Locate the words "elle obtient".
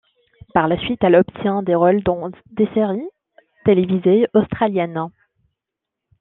1.03-1.61